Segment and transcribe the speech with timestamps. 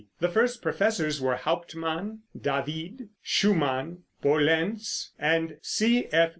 [0.19, 6.29] The first professors were Hauptmann, David, Schumann, Pohlenz and C.F.